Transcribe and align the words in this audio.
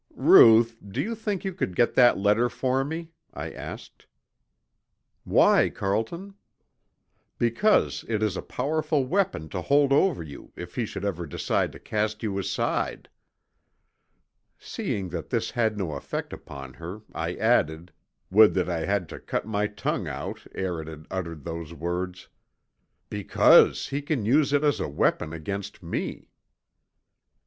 "Ruth, 0.15 0.79
do 0.89 0.99
you 0.99 1.13
think 1.13 1.45
you 1.45 1.53
could 1.53 1.75
get 1.75 1.93
that 1.93 2.17
letter 2.17 2.49
for 2.49 2.83
me?" 2.83 3.11
I 3.35 3.51
asked. 3.51 4.07
"Why, 5.25 5.69
Carlton?" 5.69 6.33
"Because 7.37 8.03
it 8.07 8.23
is 8.23 8.35
a 8.35 8.41
powerful 8.41 9.05
weapon 9.05 9.47
to 9.49 9.61
hold 9.61 9.93
over 9.93 10.23
you 10.23 10.53
if 10.55 10.73
he 10.73 10.87
should 10.87 11.05
ever 11.05 11.27
decide 11.27 11.71
to 11.73 11.79
cast 11.79 12.23
you 12.23 12.39
aside." 12.39 13.09
Seeing 14.57 15.09
that 15.09 15.29
this 15.29 15.51
had 15.51 15.77
no 15.77 15.91
effect 15.91 16.33
upon 16.33 16.73
her, 16.73 17.03
I 17.13 17.35
added 17.35 17.93
would 18.31 18.55
that 18.55 18.69
I 18.69 18.85
had 18.87 19.27
cut 19.27 19.45
my 19.45 19.67
tongue 19.67 20.07
out 20.07 20.47
ere 20.55 20.81
it 20.81 20.87
had 20.87 21.05
uttered 21.11 21.43
those 21.43 21.75
words! 21.75 22.27
"because 23.11 23.89
he 23.89 24.01
can 24.01 24.25
use 24.25 24.51
it 24.51 24.63
as 24.63 24.79
a 24.79 24.87
weapon 24.89 25.31
against 25.31 25.83
me." 25.83 26.27